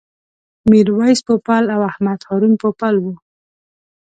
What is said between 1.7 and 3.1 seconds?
او محمد هارون پوپل و.